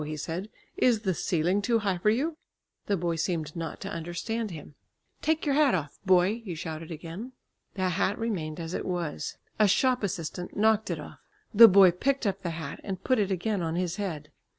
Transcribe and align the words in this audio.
he 0.03 0.17
said, 0.17 0.49
"is 0.77 1.01
the 1.01 1.13
ceiling 1.13 1.61
too 1.61 1.77
high 1.77 1.99
for 1.99 2.09
you?" 2.09 2.35
The 2.87 2.97
boy 2.97 3.17
seemed 3.17 3.55
not 3.55 3.79
to 3.81 3.89
understand 3.91 4.49
him. 4.49 4.73
"Take 5.21 5.45
your 5.45 5.53
hat 5.53 5.75
off, 5.75 5.99
boy!" 6.07 6.41
he 6.43 6.55
shouted 6.55 6.89
again. 6.89 7.33
The 7.75 7.87
hat 7.87 8.17
remained 8.17 8.59
as 8.59 8.73
it 8.73 8.85
was. 8.87 9.37
A 9.59 9.67
shop 9.67 10.01
assistant 10.01 10.57
knocked 10.57 10.89
it 10.89 10.99
off. 10.99 11.19
The 11.53 11.67
boy 11.67 11.91
picked 11.91 12.25
up 12.25 12.41
the 12.41 12.49
hat, 12.57 12.81
and 12.83 13.03
put 13.03 13.19
it 13.19 13.29
again 13.29 13.61
on 13.61 13.75
his 13.75 13.97
head. 13.97 14.31